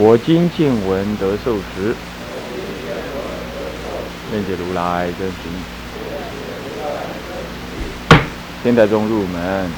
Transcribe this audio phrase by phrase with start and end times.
[0.00, 1.92] 我今见闻得受持，
[4.32, 5.56] 愿解如来真实义。
[8.62, 9.68] 天台中入门，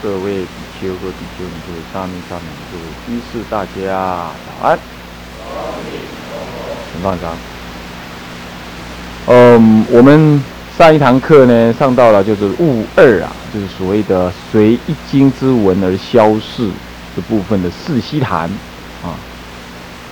[0.00, 0.48] 各位比
[0.80, 4.78] 丘和比丘尼，各位沙弥、沙弥各位居士，大家早安。
[6.92, 7.36] 请放掌。
[9.26, 10.40] 嗯，我们
[10.78, 16.68] 上一堂课呢，上到了就是物二啊，就是所谓的随一经之文而消逝
[17.16, 18.48] 的部分的四悉谈。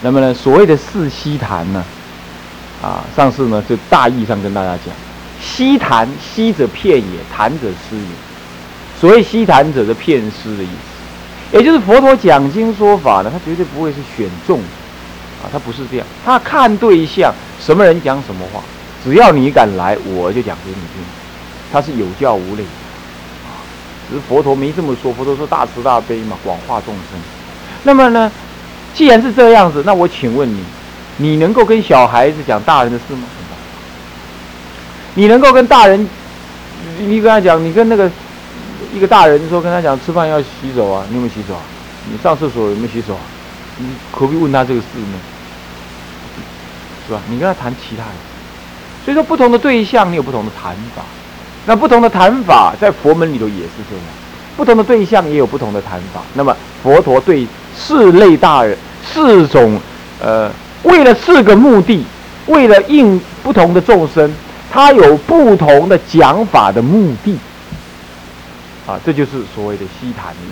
[0.03, 1.85] 那么呢，所谓的四悉檀呢，
[2.83, 4.95] 啊，上次呢就大意上跟大家讲，
[5.41, 9.01] 悉檀，悉者片也，檀者师也。
[9.01, 14.59] 所谓悉檀者的片师的意思，也就是佛陀讲经说法呢，他绝对不会是选中
[15.43, 18.61] 啊，他不是这样，他看对象，什么人讲什么话。
[19.05, 21.03] 只要你敢来，我就讲给你听。
[21.73, 22.63] 他是有教无类，
[23.45, 23.59] 啊，
[24.09, 25.13] 只是佛陀没这么说。
[25.13, 27.21] 佛陀说大慈大悲嘛，广化众生。
[27.83, 28.31] 那么呢，
[28.95, 30.63] 既然是这样子，那我请问你，
[31.17, 33.23] 你能够跟小孩子讲大人的事吗？
[35.15, 36.09] 你能够跟大人，
[36.99, 38.11] 你跟他讲，你跟那个
[38.95, 41.61] 一个大人说，跟他讲吃饭要洗手啊，你有没有洗手啊？
[42.11, 43.21] 你上厕所有没有洗手啊？
[43.79, 45.19] 你可不可以问他这个事呢？
[47.07, 47.21] 是吧？
[47.29, 48.11] 你跟他谈其他的。
[49.05, 51.03] 所以说，不同的对象，你有不同的谈法。
[51.67, 54.05] 那不同的谈法，在佛门里头也是这样。
[54.57, 56.23] 不同的对象也有不同的谈法。
[56.35, 59.81] 那么，佛陀对四类大人、四种，
[60.21, 60.51] 呃，
[60.83, 62.05] 为了四个目的，
[62.47, 64.33] 为了应不同的众生，
[64.71, 67.39] 他有不同的讲法的目的。
[68.87, 70.49] 啊，这就是所谓的西谈义。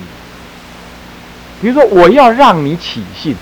[1.61, 3.35] 比如说，我要让你起信，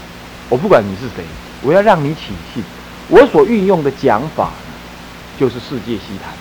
[0.49, 1.23] 我不管你是谁，
[1.61, 2.63] 我要让你起信，
[3.07, 4.49] 我所运用的讲法。
[5.39, 6.33] 就是世界西谈，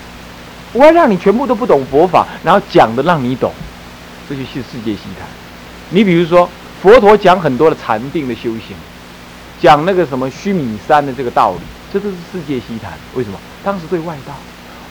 [0.73, 3.49] 我要让你全部都不懂佛法，然后讲的让你懂，
[4.27, 5.25] 这就是世界西谈。
[5.89, 6.49] 你比如说，
[6.81, 8.75] 佛陀讲很多的禅定的修行，
[9.61, 11.59] 讲那个什么须弥山的这个道理，
[11.91, 12.93] 这都是世界西谈。
[13.15, 13.37] 为什么？
[13.63, 14.33] 当时对外道，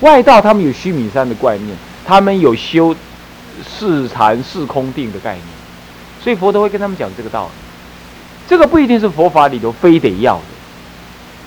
[0.01, 2.95] 外道他们有须弥山的概念，他们有修
[3.67, 5.45] 是禅是空定的概念，
[6.23, 7.53] 所以佛陀会跟他们讲这个道理。
[8.47, 10.43] 这个不一定是佛法里头非得要的，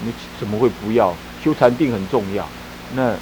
[0.06, 1.14] 你怎么会不要？
[1.44, 2.48] 修禅定很重要，
[2.94, 3.14] 那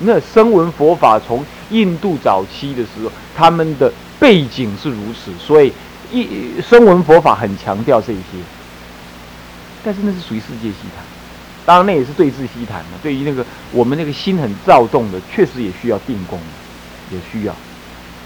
[0.00, 5.72] 那声闻佛法从印度早期的时候，他们的背景是如此，所以
[6.10, 8.22] 一声闻佛法很强调这些。
[9.84, 11.04] 但是那是属于世界西谈，
[11.64, 12.98] 当然那也是对治西谈嘛。
[13.02, 16.38] 对于那个我们那个心很躁动的，确实也需要定功，
[17.10, 17.52] 也需要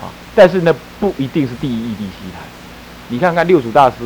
[0.01, 0.09] 啊。
[0.35, 2.43] 但是呢，不一定是第一义地西谈。
[3.09, 3.97] 你看看六祖大师，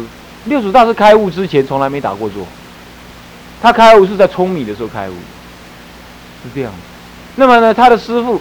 [0.47, 2.45] 六祖大师开悟之前从来没打过坐，
[3.63, 5.15] 他开悟是在聪明的时候开悟。
[6.43, 6.79] 是这样的，
[7.37, 8.41] 那么呢，他的师傅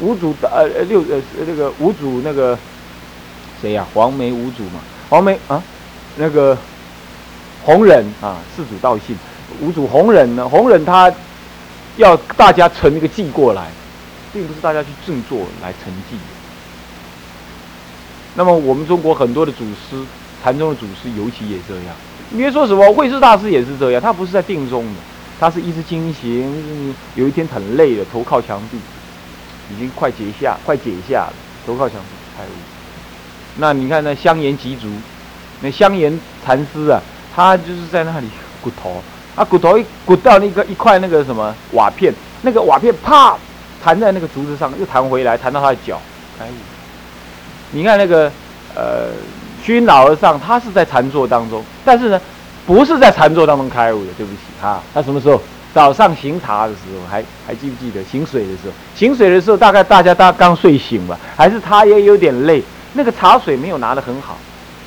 [0.00, 2.56] 五祖呃呃六呃那个五祖那个
[3.60, 3.86] 谁呀？
[3.94, 5.62] 黄梅五祖嘛，黄梅啊，
[6.16, 6.56] 那个
[7.64, 9.16] 弘忍啊，四祖道信，
[9.60, 11.12] 五祖弘忍呢，弘忍他
[11.96, 13.68] 要大家成一个祭过来，
[14.32, 16.16] 并不是大家去正坐来成祭。
[18.34, 20.04] 那么我们中国很多的祖师，
[20.44, 21.94] 禅宗的祖师尤其也这样。
[22.30, 25.00] 你别说什么慧师大师也是这样，他不是在定中的。
[25.38, 28.78] 他是一直进行，有一天很累了，头靠墙壁，
[29.70, 31.32] 已经快解下，快解下了，
[31.66, 32.06] 头靠墙壁
[32.36, 32.75] 开悟。
[33.56, 34.88] 那你看那香严吉足，
[35.60, 37.00] 那香严禅师啊，
[37.34, 38.28] 他就是在那里
[38.62, 39.02] 骨头，
[39.34, 42.12] 啊骨头一骨到那个一块那个什么瓦片，
[42.42, 43.36] 那个瓦片啪
[43.82, 46.00] 弹在那个竹子上，又弹回来，弹到他的脚
[46.38, 46.54] 开悟。
[47.72, 48.30] 你看那个
[48.74, 49.08] 呃
[49.64, 52.20] 熏老和尚，他是在禅坐当中，但是呢。
[52.66, 54.82] 不是在禅坐当中开悟的，对不起啊。
[54.92, 55.40] 他什么时候
[55.72, 58.72] 早上行茶的时候，还还记不记得行水的时候？
[58.96, 62.60] 行水的时候，大概大家大刚睡醒吧，还是他也有点累。
[62.96, 64.36] 那个茶水没有拿得很好，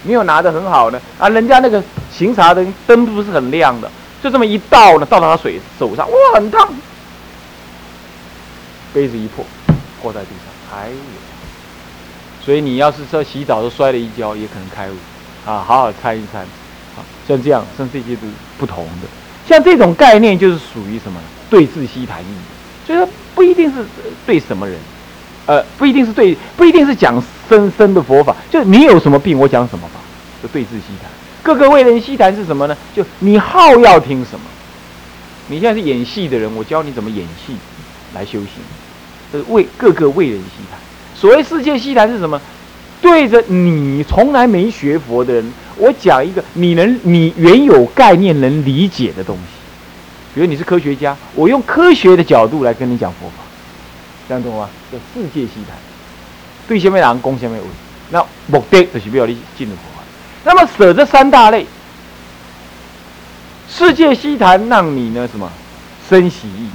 [0.03, 1.29] 没有拿得很好呢啊！
[1.29, 3.89] 人家那个行茶的灯不是很亮的，
[4.21, 6.67] 就这么一倒呢，倒到他水手上，哇，很烫，
[8.93, 9.45] 杯子一破，
[10.01, 10.97] 破在地上，开悟。
[12.43, 14.95] 所以你要是说洗澡都摔了一跤，也可能开悟
[15.45, 15.63] 啊！
[15.65, 16.45] 好好参一参。
[17.27, 18.21] 像这样，像这些都
[18.57, 19.07] 不同的。
[19.47, 21.19] 像这种概念，就是属于什么？
[21.49, 22.35] 对治西谈义，
[22.85, 23.83] 所以说不一定是
[24.25, 24.77] 对什么人，
[25.47, 27.19] 呃，不一定是对，不一定是讲
[27.49, 28.35] 深深的佛法。
[28.51, 29.99] 就是你有什么病，我讲什么法，
[30.41, 31.09] 就对治西谈。
[31.41, 32.77] 各个为人西谈是什么呢？
[32.95, 34.45] 就你好要听什么？
[35.47, 37.55] 你现在是演戏的人，我教你怎么演戏
[38.13, 38.49] 来修行。
[39.31, 40.79] 这是为各个为人西谈。
[41.15, 42.39] 所谓世界西谈是什么？
[43.01, 49.41] 对着你从来没学佛的人，我讲一个你能你原有概念能理解的东西。
[50.35, 53.35] 比如你是科学家，我用科学的角度来跟你讲佛法，
[54.27, 54.69] 这样懂吗？
[54.91, 55.77] 叫世界西谈。
[56.69, 57.65] 对下面人攻下面为，
[58.11, 60.03] 那目的就是要你进入佛法。
[60.45, 61.65] 那么舍这三大类，
[63.67, 65.51] 世界希谈让你呢什么
[66.07, 66.69] 生喜意？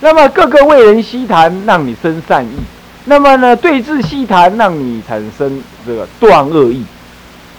[0.00, 2.56] 那么各个为人希谈让你生善意？
[3.04, 6.82] 那么呢，对峙细谈，让你产生这个断恶意、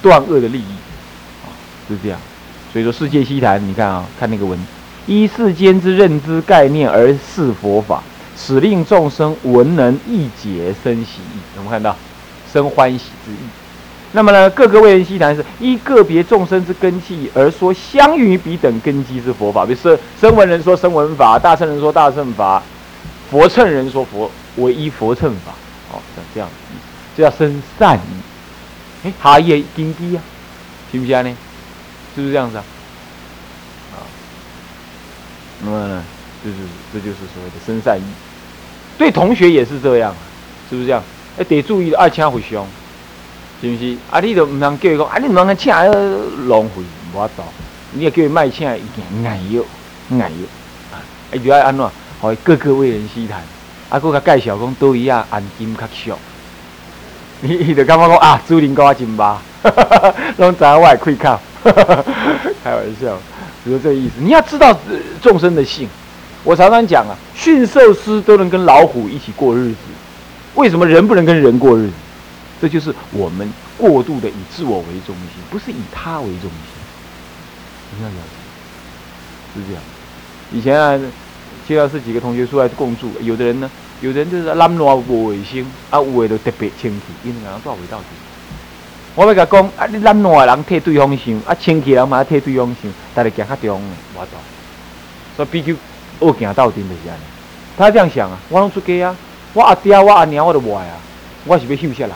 [0.01, 0.73] 断恶的利益，
[1.43, 1.53] 啊，
[1.87, 2.19] 是这样。
[2.73, 4.57] 所以说，世界细谈，你看啊，看那个文，
[5.05, 8.01] 依世间之认知概念而示佛法，
[8.35, 11.34] 使令众生闻能意解生喜意。
[11.55, 11.95] 有没有看到？
[12.51, 13.37] 生欢喜之意。
[14.11, 19.65] 那么呢，各个为人细谈是依个别众生之根器而说相于彼等根基之佛法。
[19.65, 22.63] 比如说，声闻人说声闻法，大乘人说大乘法，
[23.29, 24.31] 佛乘人说佛。
[24.57, 25.51] 唯一佛乘法，
[25.91, 26.55] 哦，像这样子，
[27.17, 29.03] 这叫生善意。
[29.03, 30.23] 哎，他也经济啊，
[30.89, 31.35] 行不行呢？
[32.15, 32.63] 是不是这样子啊？
[33.95, 33.99] 啊，
[35.59, 36.01] 那么呢，
[36.41, 36.55] 就是
[36.93, 38.03] 这就是所谓的生善意。
[38.97, 40.15] 对同学也是这样，
[40.69, 41.03] 是不是这样？
[41.37, 42.65] 哎，得注意爱请回乡，
[43.61, 43.97] 是不是？
[44.09, 45.83] 啊，你都唔通叫伊讲，啊，你唔通请个
[46.47, 46.81] 浪费，
[47.13, 47.43] 无法度。
[47.91, 49.23] 你要叫伊卖请，一件硬
[49.53, 49.61] 要，
[50.11, 50.97] 硬要。
[50.97, 51.01] 啊，
[51.31, 51.85] 哎，就爱安怎？
[52.19, 53.41] 好，各个为人师谈。
[53.89, 56.17] 啊，佫甲介绍讲倒伊啊，按金较俗。
[57.43, 59.41] 伊伊就感觉讲啊，主人我真巴，
[60.37, 61.39] 拢知影我会开口，
[62.63, 63.17] 开玩笑，
[63.63, 64.13] 只是这意思。
[64.19, 64.75] 你要知道
[65.21, 65.89] 众生的性，
[66.45, 69.77] 我常常讲啊，驯兽师都能跟老虎一起过日子，
[70.55, 71.93] 为什么人不能跟人过日子？
[72.61, 76.49] 这就是我们过度的以自我为中心，不是以他为中心。
[77.97, 79.81] 你要了解，是这样。
[80.51, 80.99] 以前啊。
[81.67, 83.67] 介绍是几个同学出来共住，有的人呢，
[83.99, 87.99] 有的人就是懒惰无卫生，啊，有的就特别清气，因为人做味道。
[89.15, 94.39] 我要甲讲，啊，你懒惰的人替对方想，啊，清气人嘛替对方想，大家行较中的，我懂。
[95.35, 95.73] 所以比较
[96.19, 97.23] 恶行到底就是安尼。
[97.75, 99.15] 他这样想啊，我拢出家啊，
[99.55, 100.93] 我阿爹我阿娘我都无爱啊，
[101.45, 102.11] 我是要休息啦，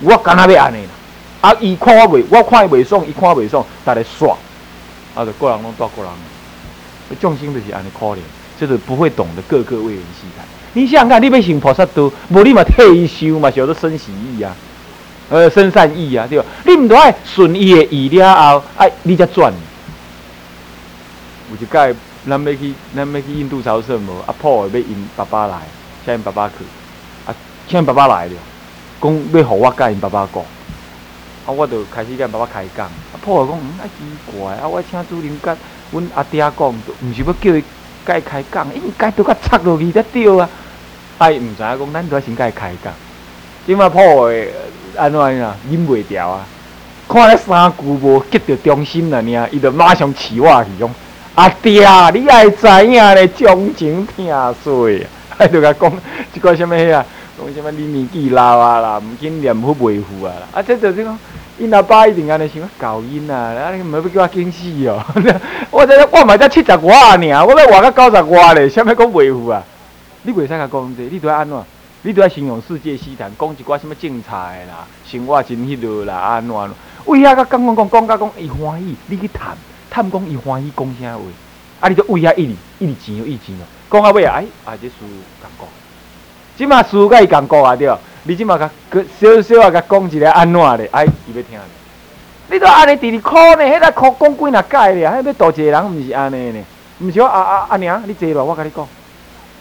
[0.00, 0.90] 我干那要安尼啦。
[1.42, 4.34] 啊，伊看我袂，我看伊袂爽，伊看我袂爽，大家爽，
[5.14, 6.10] 啊，就个人拢做个人，
[7.20, 8.18] 众生就是安尼可怜。
[8.60, 10.44] 就是不会懂得各个为人希谈。
[10.74, 14.54] 你想看，你要行菩萨道，无你嘛退休嘛，晓得生喜意啊，
[15.30, 16.44] 呃，生善意啊，对吧？
[16.66, 19.50] 你毋都爱顺伊的意了后，哎，你才转。
[21.50, 21.96] 有一届，
[22.28, 24.22] 咱要去，咱要去印度朝圣无？
[24.26, 25.60] 阿婆要因爸爸来，
[26.16, 26.54] 请爸爸去，
[27.26, 27.34] 啊，
[27.68, 28.32] 请爸爸来了，
[29.00, 30.42] 讲要互我甲因爸爸讲，
[31.46, 32.86] 啊，我就开始甲爸爸开讲。
[32.86, 35.56] 啊婆婆讲，嗯，啊奇怪，啊，我请主任甲
[35.90, 37.64] 阮阿爹讲，毋是要叫伊。
[38.02, 40.48] 甲伊开讲，应该都甲插落去才对啊！
[41.18, 41.30] 啊！
[41.30, 42.90] 伊，毋知影讲，咱都要先该开讲。
[43.66, 44.32] 即马婆婆
[44.96, 45.54] 安怎啊？
[45.70, 46.46] 忍袂掉啊！
[47.06, 50.94] 看咧三句无激到中心啦，尔伊就马上起我去讲。
[51.34, 54.34] 阿爹，你爱知影咧，将情听
[54.64, 55.06] 碎
[55.42, 55.44] 啊！
[55.44, 55.90] 哎，就甲讲
[56.34, 57.04] 一个什么啊？
[57.38, 60.46] 讲什么你年纪老啊啦，毋紧念好维护啊啦！
[60.52, 61.18] 啊，这就是讲。
[61.58, 63.52] 因阿爸一定安尼想，搞因啊！
[63.54, 65.02] 啊，你唔要叫我惊死哦！
[65.70, 69.62] 我这我嘛才七十外尔，我要活到九十外咧，啥物讲维护啊？
[70.22, 71.64] 你袂使甲讲这，你都要安怎？
[72.02, 76.54] 你都要形容世界西谈，讲一寡什么精彩啦，生活真迄落啦，安怎？
[77.04, 79.54] 为遐甲讲讲讲讲甲讲，伊欢喜，你去探
[79.90, 81.22] 探讲伊欢喜讲啥话？
[81.80, 85.68] 啊，你就为遐一直一直钱一直钱哦，讲到尾啊，哎，啊，这事共讲，
[86.56, 87.92] 即马事甲伊共讲啊，对。
[88.24, 88.70] 你即马甲
[89.18, 90.88] 小小啊，甲讲一个安怎咧？
[90.92, 91.58] 哎，伊要听。
[92.50, 93.64] 你都安尼直直哭呢？
[93.64, 95.10] 迄个哭讲几若届咧？
[95.10, 96.64] 迄要多一个人，毋是安尼呢？
[97.00, 98.86] 毋是我阿阿阿娘，你坐落，我甲你讲。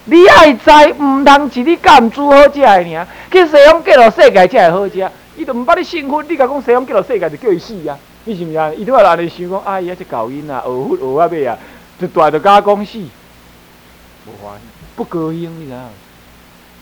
[0.06, 0.70] 你爱知，
[1.00, 3.08] 毋通是你甘煮好食的尔。
[3.32, 5.10] 去西方嫁落世界才会好食。
[5.38, 7.98] 伊都毋捌你幸福，你甲讲西方嫁落世界就叫伊死啊？
[8.26, 8.72] 你是毋是啊？
[8.76, 11.58] 伊拄仔安尼想讲，哎呀，这搞音啊，学学学啊尾啊，
[12.00, 13.00] 一大着甲讲死，
[14.30, 15.80] 无欢喜，不高兴，你知影？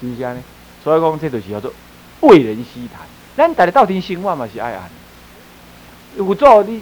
[0.02, 0.42] 是毋是安尼？
[0.84, 1.72] 所以讲，这就是叫做
[2.22, 3.06] 为人师谈。
[3.36, 4.90] 咱大家到底生活嘛是爱安。
[6.18, 6.82] 有做你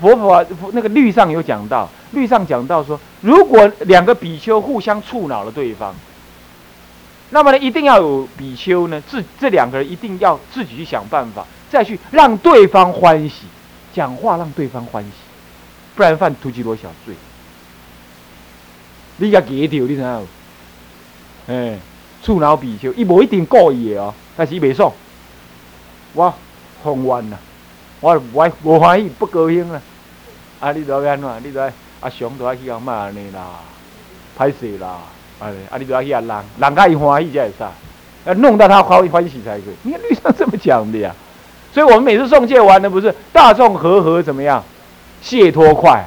[0.00, 5.94] 佛法那个律上有讲到，律上讲到说，如果两个比丘互相触恼了对方，
[7.30, 13.44] 那么呢，一定要有比丘呢，自这两个人一定要自己去想办法，再去让对方欢喜，
[13.94, 15.10] 讲话让对方欢喜，
[15.94, 17.14] 不然犯突击罗小罪。
[19.16, 20.26] 你甲记住，你知影无？
[21.52, 21.78] 哎。
[22.24, 24.92] 触脑比丘，伊无一定故意的哦，但是伊袂爽，
[26.12, 26.32] 我
[26.84, 27.38] 放冤啦，
[27.98, 29.82] 我我无欢喜，不高兴啊！
[30.60, 31.28] 啊，你都要安怎？
[31.42, 33.58] 你都要阿雄都要去讲骂安尼啦，
[34.38, 34.98] 歹势啦，
[35.40, 37.64] 啊，啊，你都要去阿人，人家伊欢喜才会使？
[38.26, 39.74] 要弄到他欢欢喜才可以。
[39.82, 41.12] 你看律上这么讲的呀，
[41.74, 44.62] 所以我们每次送戒完的不是大众和合怎么样？
[45.20, 46.06] 解脱快，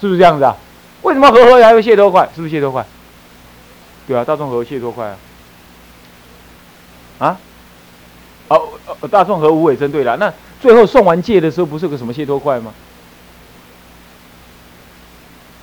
[0.00, 0.56] 是不是这样子啊？
[1.04, 2.28] 为什么和合还会卸多快？
[2.34, 2.84] 是不是卸多快？
[4.08, 5.16] 对啊，大众和卸多快啊！
[7.18, 7.38] 啊？
[8.48, 8.68] 哦
[9.00, 10.16] 哦，大众和无尾针对了。
[10.16, 12.72] 那最后送完戒的时候，不是个什么卸多快吗？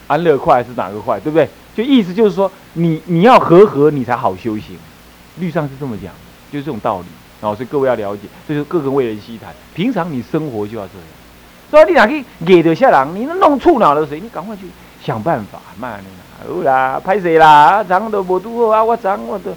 [0.07, 1.19] 安乐快是哪个快？
[1.19, 1.47] 对不对？
[1.75, 4.77] 就意思就是说，你你要和合，你才好修行。
[5.37, 6.11] 律上是这么讲，
[6.51, 7.05] 就是这种道理。
[7.41, 9.53] 然哦，所以各位要了解，这就是各个为人希谈。
[9.73, 11.07] 平常你生活就要这样。
[11.69, 13.15] 所以你哪去惹得下人？
[13.15, 14.19] 你弄触恼了谁？
[14.19, 14.63] 你赶快去
[15.03, 15.59] 想办法。
[15.77, 17.83] 嘛你啦，好啦，拍谁啦？
[17.83, 19.51] 长都无拄好啊，我长我都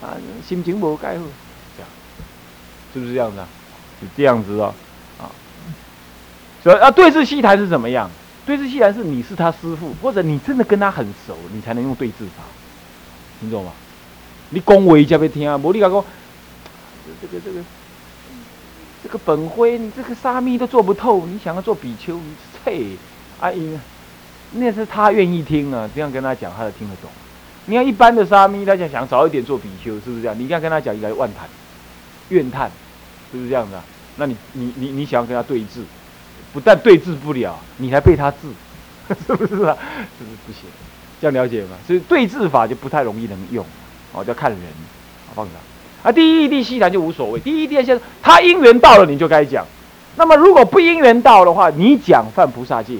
[0.00, 1.24] 啊，心情无改好，
[1.76, 1.88] 这样
[2.92, 3.48] 是不是这样子啊？
[4.00, 4.74] 是这样子哦，
[5.18, 5.30] 啊。
[6.62, 8.10] 所以啊，对峙戏台是怎么样？
[8.46, 12.42] 对峙戏台是你是他师傅，或者你真的跟他很熟，你才能用对峙法，
[13.40, 13.72] 听懂吗？
[14.50, 16.04] 你恭维才要听啊，无你讲讲
[17.20, 17.60] 这个这个。
[19.02, 22.34] 这个本灰，你这个沙弥都做不透，你想要做比丘，你
[22.64, 22.96] 切，
[23.38, 23.78] 阿姨，
[24.54, 27.10] 那是他愿意听啊，这样跟他讲，他就听得懂。
[27.66, 30.38] 你看一般的沙弥，他就想早一点做比丘，是不是这样？
[30.38, 31.48] 你这样跟他讲，应该万叹、
[32.28, 32.70] 怨叹，
[33.32, 33.82] 是不是这样子啊？
[34.16, 35.82] 那你、你、你、你想要跟他对峙，
[36.52, 38.36] 不但对峙不了，你还被他治，
[39.26, 39.76] 是不是啊？
[40.18, 40.70] 是不是不行？
[41.20, 41.76] 这样了解吗？
[41.86, 43.64] 所以对峙法就不太容易能用，
[44.12, 44.60] 哦，要看人，
[45.34, 45.52] 放下。
[46.02, 47.40] 啊，第一义谛西谈就无所谓。
[47.40, 49.66] 第一义谛先，他因缘到了，你就该讲。
[50.16, 52.98] 那么如果不因缘到的话，你讲犯菩萨戒。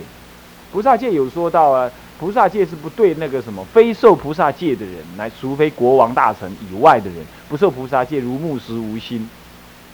[0.75, 1.88] 菩萨戒有说到啊，
[2.19, 9.31] 菩萨戒是不对那个什么非受菩萨戒的人，来除非国王大臣以外的人不受菩萨戒，如木石无心，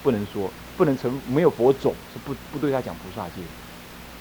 [0.03, 3.43] 不能说，不能成没有佛种，是不不对他讲菩萨戒。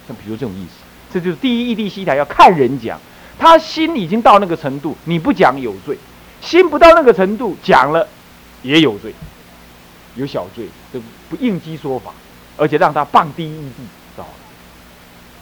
[0.05, 2.99] 像比如这种意思，这就是第一义地西台要看人讲，
[3.37, 5.95] 他心已经到那个程度，你不讲有罪；
[6.41, 8.05] 心不到那个程度，讲了。
[8.63, 9.13] 也有罪，
[10.15, 10.99] 有小罪，这
[11.29, 12.11] 不应激说法，
[12.57, 13.83] 而且让他放第一义地，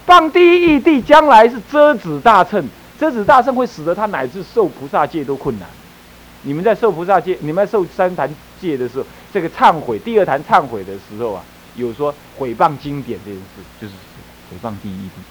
[0.08, 2.66] 谤第一义谛，将来是遮止大乘，
[2.98, 5.68] 遮止大乘会使得他乃至受菩萨戒都困难。
[6.44, 11.44] 你们在受菩萨戒，你们在受三坛戒的时候，这个忏悔第二坛忏悔的时候啊，
[11.76, 13.94] 有说毁谤经典这件事，就是
[14.50, 15.22] 毁谤第一义谛。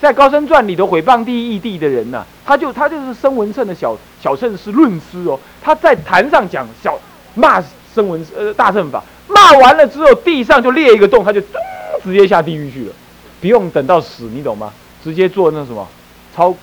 [0.00, 6.96] 在高僧传里头毁谤第一义谛的人呐，他就他就是声闻乘的小小圣师论师哦，他在坛上讲小
[7.34, 7.60] 骂
[7.92, 11.60] 声闻呃大乘法，骂完了之后地上就裂一个洞，他就咚
[12.04, 12.92] 直接下地狱去了，
[13.40, 14.72] 不用等到死，你懂吗？
[15.04, 15.86] 直接坐那什么
[16.34, 16.54] 超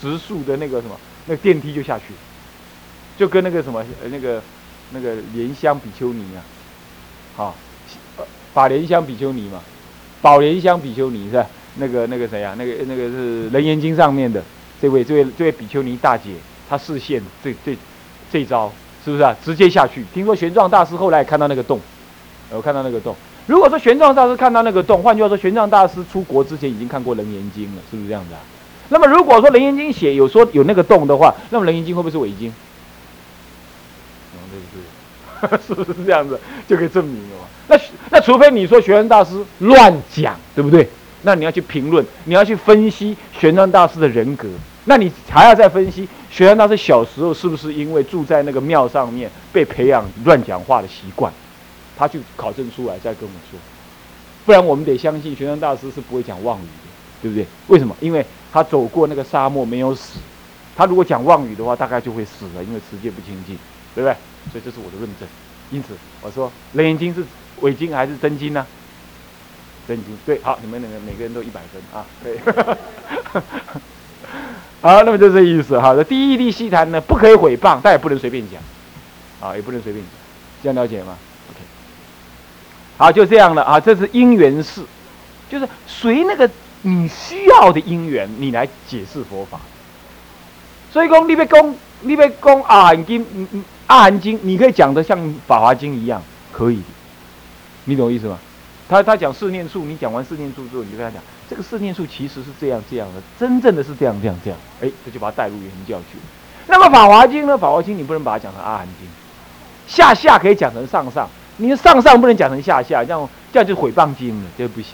[0.00, 2.04] 直速的那个什么那个电梯就下去，
[3.18, 4.40] 就跟那个什么那个
[4.90, 6.40] 那个莲香比丘尼啊，
[7.36, 7.56] 好，
[8.52, 9.60] 法莲香比丘尼嘛，
[10.22, 11.46] 宝莲香比丘尼是吧？
[11.76, 12.54] 那个那个谁呀？
[12.56, 14.40] 那个那个是《楞严经》上面的
[14.80, 16.30] 这位这位这位比丘尼大姐，
[16.68, 17.76] 她视线这这
[18.30, 18.72] 这招
[19.04, 19.36] 是不是啊？
[19.44, 20.04] 直接下去。
[20.14, 21.80] 听说玄奘大师后来看到那个洞，
[22.50, 23.16] 我看到那个洞。
[23.46, 28.40] 如果说玄奘大师看到那个洞，换句话说，玄奘大师出国之前已经看过《楞严经》了，是不是这样子啊？
[28.88, 32.52] 那么如果说《楞严经》写有说有那个洞的话，那么《楞严经》会不会是伪经？
[35.66, 37.44] 是不是这样子就可以证明了嘛？
[37.68, 40.88] 那那除非你说玄奘大师乱讲，对不对？
[41.20, 44.48] 那你要去评论，你要去分析玄奘大师的人格，
[44.86, 51.30] 那你还要再分析玄奘大师小时候是不是因为住在那个庙上面被培养乱讲话的习惯，
[51.96, 53.58] 他去考证出来再跟我们说，
[54.44, 57.46] 不然我们得相信玄奘大师是不会讲妄语的，对不对？
[57.68, 57.96] 为什么？
[58.00, 60.18] 因为他走过那个沙漠没有死，
[60.76, 63.56] 他如果讲妄语的话，大概就会死了，因为持戒不清净，
[63.94, 64.16] 对不对？
[64.52, 65.28] 所以这是我的论证。
[65.70, 67.24] 因此我说《楞严经》是
[67.60, 68.66] 伪经还是真经呢？
[69.88, 72.38] 真经对，好，你们两个每个人都一百分啊，对，
[74.82, 75.94] 好，那么就这意思哈。
[76.04, 78.60] 第一义谛西谈呢，不可以毁谤，但也不能随便讲，
[79.40, 80.12] 啊，也不能随便讲，
[80.62, 81.16] 这样了解吗
[82.96, 83.80] 好，就这样了啊。
[83.80, 84.82] 这是因缘事，
[85.50, 86.48] 就是随那个
[86.82, 89.60] 你需要的因缘，你来解释佛法。
[90.92, 93.26] 所以讲，你别讲，你别讲阿含经，
[93.86, 96.22] 阿含经，你可以讲的像法华经一样，
[96.52, 96.82] 可以，
[97.84, 98.38] 你懂我意思吗？
[98.88, 106.22] 他他讲四念处，你讲完四念处之后，你就跟他讲，这个四念处其实是这样这样的，真正的是这样这样这样，哎，这就把他带入原教去了。
[106.66, 107.54] 那么《法华经》呢？
[107.58, 109.08] 《法华经》你不能把它讲成《阿含经》，
[109.86, 114.92] 下下可以讲成上上，你上上不能讲成下下，这样这样就毁谤经了，这不行。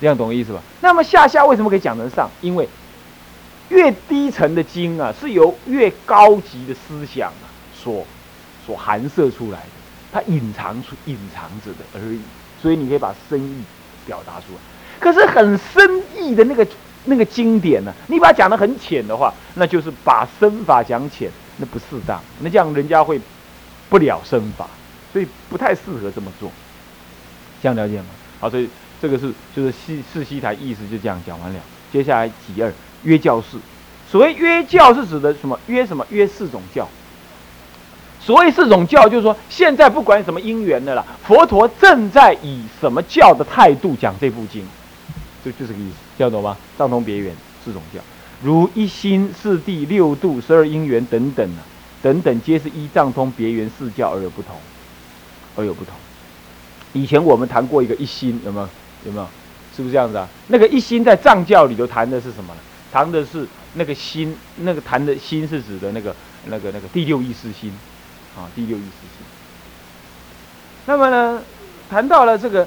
[0.00, 0.60] 这样懂意思吧？
[0.80, 2.28] 那么下下为什么可以讲成上？
[2.42, 2.68] 因为
[3.70, 8.04] 越低层的经啊，是由越高级的思想啊所
[8.66, 9.66] 所含摄出来的，
[10.12, 12.20] 它隐藏出隐藏着的而已。
[12.60, 13.64] 所以你可以把深意
[14.04, 14.58] 表达出来。
[15.00, 16.66] 可是很深意的那个
[17.04, 22.20] 那个经典呢，你把它讲的很浅的话，那就是把身法讲浅，那不适当。
[22.40, 23.18] 那这样人家会
[23.88, 24.68] 不了身法，
[25.14, 26.50] 所以不太适合这么做。
[27.62, 28.06] 这样了解吗？
[28.40, 28.68] 好，所以
[29.00, 31.60] 这个是就是四四西台意思就这样讲完了。
[31.92, 32.70] 接下来几二
[33.04, 33.56] 约教士，
[34.10, 35.58] 所谓约教是指的什么？
[35.68, 36.04] 约什么？
[36.10, 36.88] 约四种教。
[38.20, 44.66] 所谓四种教，就是说现在不管什么因缘的了，佛陀正在以什么教的态度讲这部经，
[45.44, 46.56] 就就这个意思，听得懂吗？
[46.76, 48.00] 藏通别圆四种教，
[48.42, 51.60] 如一心、四谛、六度、十二因缘等等啊，
[52.02, 54.56] 等等皆是依藏通别圆四教而有不同，
[55.56, 55.94] 而有不同。
[56.92, 58.68] 以前我们谈过一个一心，有没有？
[59.06, 59.26] 有没有？
[59.76, 60.28] 是不是这样子啊？
[60.48, 62.60] 那个一心在藏教里头谈的是什么呢？
[62.92, 66.14] 谈的是那个心，那个谈的心是指的那个
[66.46, 67.72] 那个那个第六意识心。
[68.36, 69.26] 啊，第六意识心。
[70.86, 71.42] 那么呢，
[71.88, 72.66] 谈到了这个，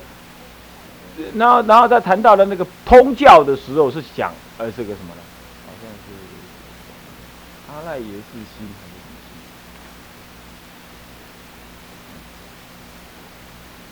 [1.35, 5.21] 然后，然后再谈到了那个通教的时候，是讲呃这个什么呢？
[5.65, 6.11] 好像是
[7.71, 8.67] 阿赖耶识心？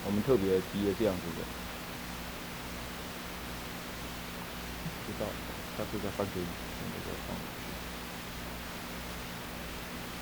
[0.06, 1.42] 我们特别提了这样子的，
[5.06, 5.26] 知道，
[5.76, 6.46] 他是在翻给你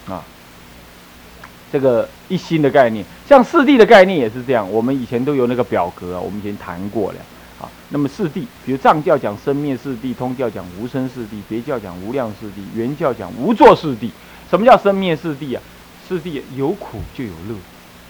[0.07, 0.25] 那个啊。
[1.73, 4.71] 这个一心的概念，像四谛的概念也是这样。
[4.71, 7.19] 我们以前都有那个表格啊，我们以前谈过了
[7.61, 7.69] 啊。
[7.89, 14.09] 那么四谛，比如藏教讲生灭四谛，通教讲无生四谛，别教讲无量四谛，原教讲无作四谛。
[14.49, 15.63] 什么叫生灭四谛啊？
[16.07, 17.57] 四谛有苦就有乐，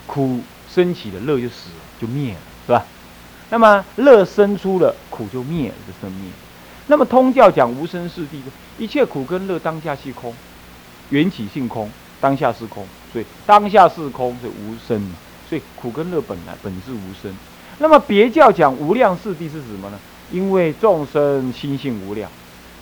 [0.07, 0.41] 苦
[0.75, 2.85] 升起的乐就死了，就灭了，是吧？
[3.51, 6.31] 那么乐生出了，苦就灭了，就生灭。
[6.89, 8.41] 那么通教讲无生四谛，
[8.77, 10.35] 一切苦跟乐当下是空，
[11.11, 11.89] 缘起性空，
[12.21, 12.85] 当下是空。
[13.13, 15.15] 所以当下是空，是无生
[15.49, 17.33] 所以苦跟乐本来本质无生。
[17.79, 19.99] 那么别教讲无量四谛是什么呢？
[20.33, 22.29] 因为众生心性无量，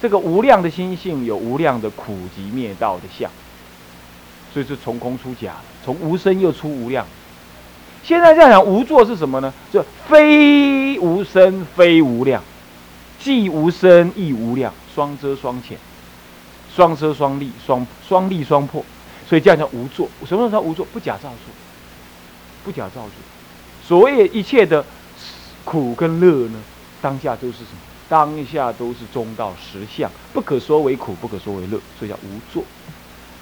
[0.00, 3.30] 这个无量的心性有无量的苦集灭道的相，
[4.54, 7.06] 所以是从空出假，从无生又出无量。
[8.04, 9.52] 现在这样讲无作是什么呢？
[9.72, 12.42] 就非无生非无量，
[13.18, 15.78] 既无生亦无量，双遮双浅，
[16.74, 18.84] 双遮双利，双双利双破。
[19.28, 20.08] 所以这样叫无作。
[20.26, 20.86] 什么叫无作？
[20.92, 21.54] 不假造作，
[22.64, 23.12] 不假造作。
[23.86, 24.84] 所谓一切的
[25.64, 26.58] 苦跟乐呢，
[27.00, 27.78] 当下都是什么？
[28.08, 32.62] 当下都是中道实相，不可说为苦，不可说为乐，所以叫无作。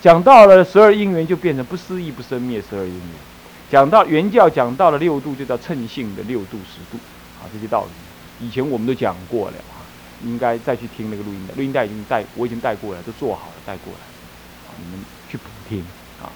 [0.01, 3.30] 讲到了十二因缘，就变成不思议不生灭十二因缘。
[3.71, 6.99] 讲到原教讲到了六度，就叫称性的六度十度。
[7.41, 9.81] 啊，这些道理以前我们都讲过了啊，
[10.25, 14.01] 应该再去听那个录音带，录音带已经带，我已经带过了，都做好了带过来。
[14.83, 15.01] 你们。
[15.31, 15.79] 去补听
[16.21, 16.27] 啊，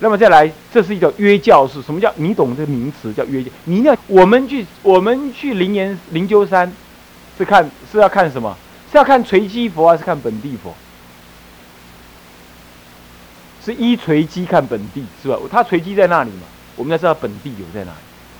[0.00, 1.80] 那么再来，这是一个约教是。
[1.80, 3.50] 什么叫你懂这个名词叫约教？
[3.64, 6.70] 你要我们去我们去灵岩灵鹫山，
[7.38, 8.54] 是看是要看什么？
[8.92, 10.74] 是要看垂基佛还是看本地佛？
[13.64, 15.38] 是一垂基看本地是吧？
[15.50, 16.42] 它垂基在那里嘛？
[16.78, 17.98] 我们要知道本地有在哪里，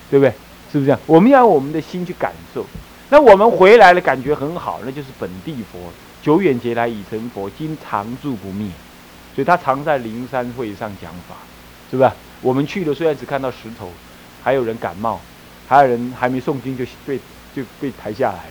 [0.08, 0.32] 对不对？
[0.70, 1.00] 是不是这样？
[1.06, 2.64] 我们要我们的心去感受。
[3.10, 5.78] 那我们回来了，感觉很好，那就是本地佛。
[6.22, 8.70] 久远劫来已成佛，今常住不灭。
[9.34, 11.34] 所以他常在灵山会上讲法，
[11.90, 12.14] 是吧？
[12.40, 13.90] 我们去了，虽然只看到石头，
[14.42, 15.20] 还有人感冒，
[15.66, 17.18] 还有人还没诵经就被
[17.56, 18.44] 就被抬下来，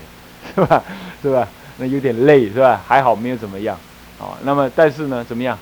[0.53, 0.83] 是吧？
[1.21, 1.47] 是吧？
[1.77, 2.81] 那有点累，是吧？
[2.87, 3.79] 还好没有怎么样，
[4.17, 4.35] 哦。
[4.43, 5.57] 那么但是呢，怎么样？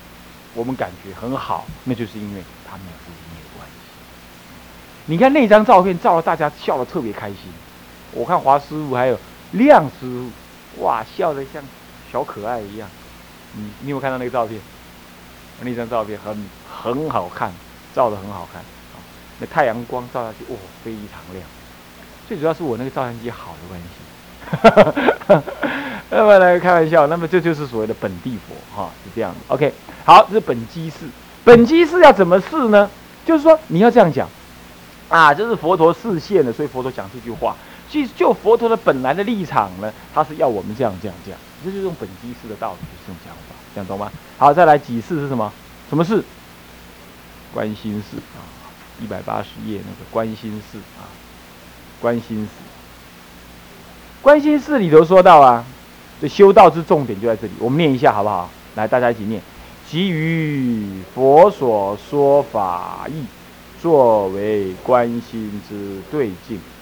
[0.54, 2.86] 我们感觉很好，那就是因为他们。
[5.06, 7.38] 你看那张照片，照的大家笑得特别开心。
[8.12, 9.20] 我看华师傅还有
[9.52, 11.64] 亮师傅，哇，笑得像
[12.12, 12.90] 小可爱一样。
[13.54, 14.60] 你你有看到那个照片？
[15.62, 17.50] 那张照片很很好看，
[17.96, 18.62] 照的很好看！
[19.40, 21.46] 那太阳光照下去，哇，非常亮。
[22.28, 23.88] 最主要是我那个照相机好的关系。
[26.10, 29.38] 那么来开玩笑，那么这就是所谓的本地佛哈，是这样的。
[29.48, 31.06] OK，好，这是本机释。
[31.46, 32.90] 本机释要怎么释呢？
[33.26, 34.30] 就是说你要这样讲
[35.10, 37.56] 啊，这是佛陀示现的，所以佛陀讲这句话。
[37.90, 43.56] 其实就佛陀的本来的立场呢，他是要我们这样这样这样，这就是用本机释的道理，是这种讲法。
[43.76, 44.12] 讲懂吗？
[44.38, 45.52] 好，再来几次是什么？
[45.90, 46.24] 什么事？
[47.54, 48.42] 观心事啊，
[49.00, 51.06] 一百八十页那个观心事啊，
[52.02, 52.50] 观心事。
[54.22, 55.64] 观心事里头说到啊，
[56.20, 57.54] 这修道之重点就在这里。
[57.60, 58.50] 我们念一下好不好？
[58.76, 59.42] 来，大家一起念：
[59.88, 63.26] 基于佛所说法义，
[63.86, 66.75] 作为观心之对境。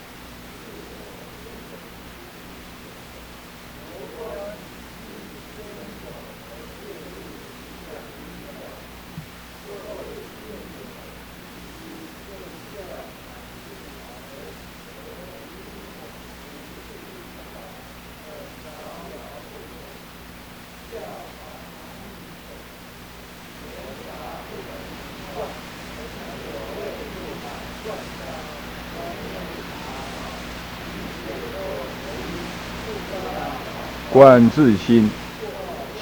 [34.13, 35.09] 观自心，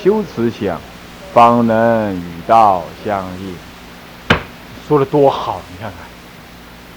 [0.03, 0.77] 修慈想，
[1.33, 4.37] 方能与道相应。
[4.85, 5.97] 说的多好，你看看。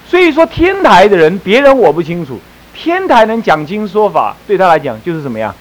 [0.09, 2.40] 所以说，天台的人，别人我不清楚。
[2.74, 5.55] 天台能讲经说法，对他来讲就是怎么样？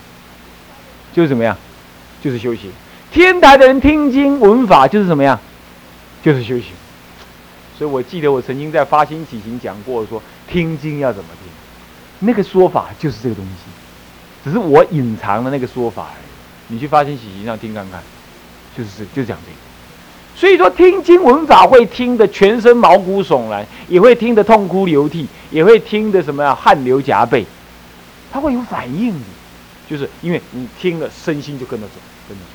[1.13, 1.55] 就是怎么样？
[2.19, 2.71] 就是修行。
[3.11, 5.39] 天台的人听经闻法，就是怎么样？
[6.23, 6.69] 就是修行。
[7.77, 12.27] 所以我记得我曾经在发心起行讲过，说听经要怎么听？
[12.27, 13.82] 那个说法就是这个东西，
[14.43, 16.73] 只是我隐藏的那个说法而已。
[16.73, 18.01] 你去发心喜行上听看看，
[18.77, 19.57] 就是就讲这个。
[20.35, 27.45] 所以说听经文法会听得全身毛骨悚然，也会听得痛哭流涕，也会听得什么呀汗流浃背，
[28.31, 29.25] 他会有反应的，
[29.87, 31.93] 就是因为你听了身心就跟着走，
[32.27, 32.49] 跟着走。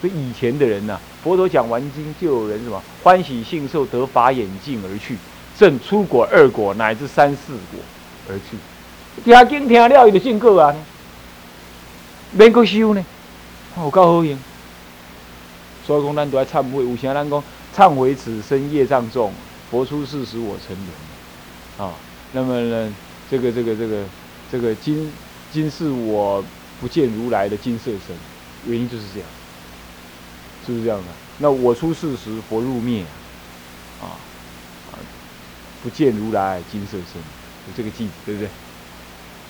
[0.00, 5.18] 所以以前的人呢，佛陀讲完经，就有人什么欢喜信受得法眼镜而去，
[5.58, 7.80] 正出国二国乃至三四国
[8.30, 8.56] 而去。
[9.22, 10.74] 听经听了，伊就信过啊，
[12.32, 13.04] 免个修呢，
[13.76, 14.38] 有够好用。
[15.86, 16.84] 所以讲，咱都要忏悔。
[16.84, 17.42] 有些人讲，
[17.74, 19.32] 忏悔此生业障重，
[19.70, 21.86] 佛出世时我成人。
[21.86, 21.94] 啊，
[22.32, 22.94] 那么呢，
[23.30, 24.04] 这个这个这个
[24.52, 25.10] 这个今
[25.52, 26.44] 今世我
[26.80, 28.16] 不见如来的金色身，
[28.66, 29.28] 原因就是这样。
[30.64, 31.06] 是不是这样的？
[31.38, 33.02] 那我出世时，佛入灭，
[34.00, 34.14] 啊
[34.92, 34.94] 啊，
[35.82, 37.20] 不见如来金色身，
[37.66, 38.48] 有这个记，对不对？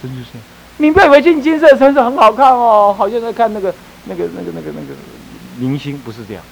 [0.00, 0.46] 真就是这样。
[0.80, 3.72] 你不要以为进金色身是很好看哦，好像在看那个
[4.06, 4.94] 那个那个那个那个
[5.58, 6.42] 明星，不是这样。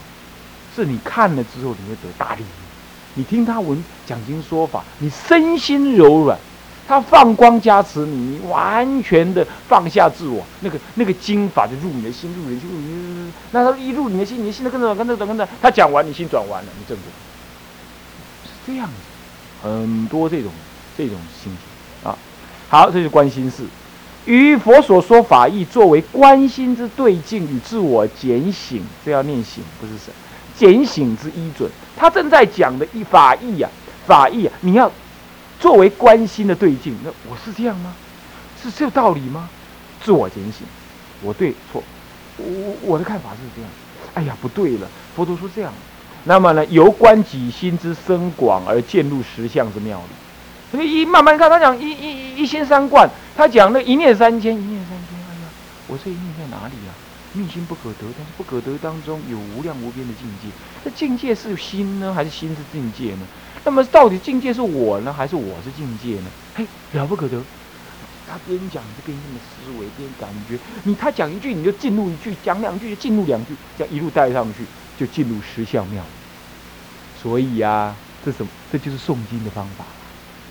[0.76, 2.46] 是你看了之后，你会得大利益。
[3.14, 6.38] 你听他闻讲经说法，你身心柔软。
[6.86, 13.32] 他放光加持你，你完全的放下自我，那个那个经法就入你的心，入你的心，入你。
[13.50, 15.46] 那他一入你的心，你的心都跟着跟着跟着。
[15.60, 17.04] 他讲完，你心转完了，你正果。
[18.44, 18.94] 是这样子，
[19.62, 20.50] 很多这种
[20.96, 22.16] 这种心情啊。
[22.70, 23.64] 好，这是观心事，
[24.28, 30.12] 与佛所说法义作为观心之对境与自我检醒，这要念醒，不是神
[30.54, 31.70] 检醒之依准。
[31.96, 33.70] 他正在讲的一法义呀，
[34.06, 34.90] 法义啊，你要。
[35.58, 37.92] 作为关心的对境，那我是这样吗？
[38.62, 39.48] 是这个道理吗？
[40.04, 40.64] 自我警醒，
[41.20, 41.82] 我对错，
[42.36, 43.70] 我我的看法是这样。
[44.14, 44.86] 哎呀，不对了，
[45.16, 45.72] 佛陀说这样。
[46.24, 50.27] 那么呢，由观己心之深广而渐入实相之妙理。
[50.70, 55.18] 所以一慢慢看，他讲一一一心三观，他讲那一念三千，一念三千。
[55.18, 55.48] 哎呀，
[55.86, 56.92] 我这一念在哪里呀？
[57.34, 60.48] 密心不可得，但是不可得当中有无量无边的境界。
[60.84, 63.20] 这境界是心呢，还是心是境界呢？
[63.64, 66.30] 那么到底境界是我呢，还是我是境界呢？
[66.54, 67.40] 嘿，了不可得！
[68.26, 70.58] 他边讲就边这么思维，边感觉。
[70.84, 74.64] 你他讲一句，你就进入一句；讲两句就进入两句，这样一路带上去，
[74.98, 76.02] 就进入十相妙。
[77.22, 78.50] 所以呀，这什么？
[78.70, 79.84] 这就是诵经的方法。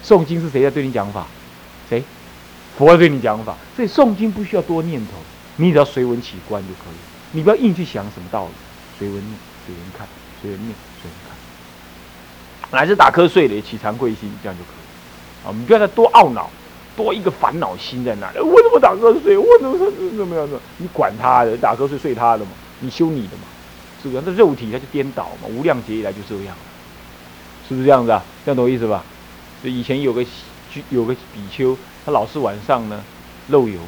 [0.04, 1.28] 诵经是谁在对你讲法？
[1.90, 2.04] 谁？
[2.78, 3.56] 佛在对你讲法。
[3.76, 5.14] 所以诵经不需要多念头，
[5.58, 6.98] 你只要随文起观就可以。
[7.32, 8.52] 你不要硬去想什么道理，
[8.98, 10.08] 随文念，随文看，
[10.42, 12.80] 随文念，随文看。
[12.80, 15.48] 乃是打瞌睡的，起惭愧心，这样就可以。
[15.48, 16.50] 啊，你不要再多懊恼，
[16.96, 18.40] 多一个烦恼心在那里。
[18.40, 19.38] 我怎么打瞌睡？
[19.38, 19.78] 我怎么
[20.18, 20.60] 怎么样的？
[20.78, 23.44] 你管他的，打瞌睡睡他的嘛，你修你的嘛，
[24.02, 24.24] 是不是？
[24.26, 26.64] 那肉体它就颠倒嘛，无量劫以来就这样了，
[27.68, 28.24] 是不是这样子啊？
[28.46, 29.04] 这样懂我意思吧？
[29.64, 30.24] 就以前有个
[30.90, 33.04] 有个比丘，他老是晚上呢
[33.50, 33.80] 漏油，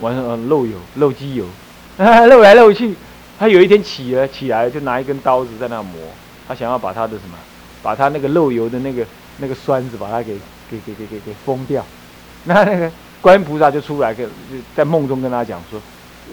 [0.00, 1.44] 晚上漏油漏机油，
[1.98, 2.94] 漏来漏去。
[3.38, 6.00] 他有一天起了起来，就拿一根刀子在那磨，
[6.46, 7.36] 他想要把他的什么？
[7.82, 9.04] 把他那个漏油的那个
[9.38, 10.36] 那个栓子，把它给
[10.70, 11.84] 给给给给给封掉。
[12.44, 12.88] 那那个
[13.20, 14.30] 观音菩萨就出来跟
[14.76, 15.80] 在梦中跟他讲说：“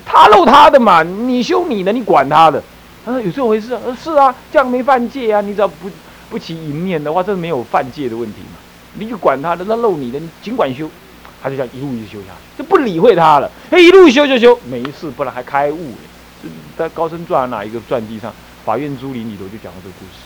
[0.06, 2.62] 他漏他的嘛，你修你的，你管他的。”
[3.04, 5.42] 他说：“有这回事？”呃，是啊，这样没犯戒啊。
[5.42, 5.90] 你只要不
[6.30, 8.58] 不起淫念的话，这是没有犯戒的问题嘛。
[8.94, 10.90] 你就管他的，那漏你的，你尽管修。
[11.42, 13.50] 他就这样一路一直修下去，就不理会他了。
[13.70, 16.50] 哎，一路修就修，没事，不然还开悟了。
[16.78, 18.34] 在高僧传哪一个传记上，
[18.66, 20.20] 法院珠林里头就讲了这个故事。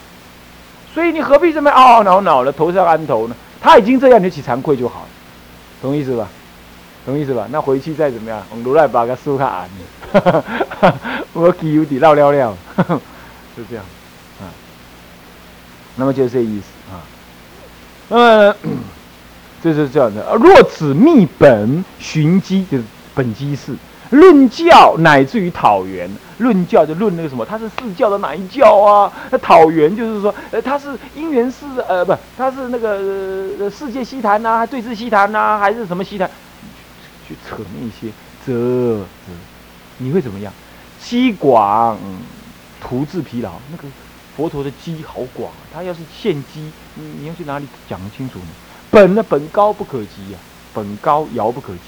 [0.92, 3.36] 所以你何必这么懊懊恼恼的头上安头呢？
[3.60, 5.08] 他已经这样，你起惭愧就好了，
[5.80, 6.28] 懂意思吧？
[7.06, 7.46] 懂意思吧？
[7.52, 9.70] 那回去再怎么样，如来把个书看安，
[11.32, 12.56] 我记有点绕了了，
[13.54, 13.84] 是这样。
[15.96, 17.00] 那么就是这意思啊。
[18.08, 18.56] 那么
[19.62, 20.34] 就是这样的。
[20.36, 23.74] 若此密本寻机，就是本机是。
[24.10, 29.10] 论教乃至于讨缘，论教就论那个什么，他是四教的哪一教啊？
[29.30, 36.30] 那讨缘就是说，呃，他是因缘世，呃，不，他是那个世界西坛呐，对峙西坛呐，还是什么西坛？
[37.26, 38.12] 去扯那些，
[38.46, 39.02] 这，
[39.98, 40.52] 你会怎么样？
[41.00, 41.98] 西广，
[42.80, 43.52] 图自疲劳。
[43.72, 43.84] 那个
[44.36, 48.46] 佛陀的机好广啊，他要是现机，你你要去哪里讲得清楚呢？
[48.90, 50.38] 本呢，本高不可及呀，
[50.72, 51.80] 本高遥不可及。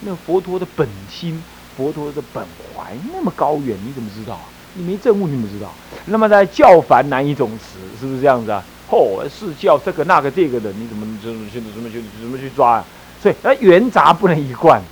[0.00, 1.42] 那佛陀的本心
[1.76, 4.40] 佛陀的本怀那么高远，你怎么知道？
[4.74, 5.72] 你没证悟，你怎么知道？
[6.06, 8.64] 那么在教凡难以总持，是不是这样子啊？
[8.90, 12.84] 嚯，是教这个那个这个的，你怎么怎么去怎么去怎么去抓啊？
[13.22, 14.82] 所以那圆杂不能一贯，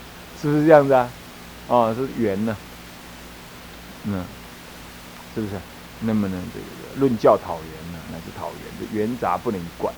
[0.40, 1.08] 是不是这样子啊？
[1.66, 2.56] 哦，是圆呢，
[4.04, 4.24] 嗯，
[5.34, 5.52] 是不是？
[6.02, 9.94] 那么呢，这个论教讨圆呢，那是讨圆，这圆杂不能管。